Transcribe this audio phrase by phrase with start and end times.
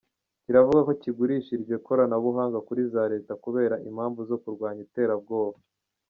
[0.43, 5.57] Kiravuga ko kigurisha iryo koranabunga kuri za leta kubera impamvu zo kurwanya iterabwoba.